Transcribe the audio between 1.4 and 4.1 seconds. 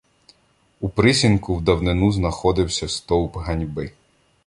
в давнину знаходився стовп ганьби.